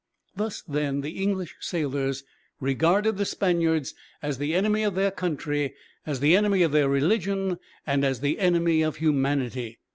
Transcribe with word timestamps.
Thus, 0.35 0.63
then, 0.63 1.01
the 1.01 1.21
English 1.21 1.53
sailors 1.59 2.23
regarded 2.59 3.17
the 3.17 3.23
Spaniards 3.25 3.93
as 4.23 4.39
the 4.39 4.55
enemy 4.55 4.81
of 4.81 4.95
their 4.95 5.11
country, 5.11 5.75
as 6.07 6.21
the 6.21 6.35
enemy 6.35 6.63
of 6.63 6.71
their 6.71 6.89
religion, 6.89 7.59
and 7.85 8.03
as 8.03 8.19
the 8.21 8.39
enemy 8.39 8.81
of 8.81 8.95
humanity. 8.95 9.77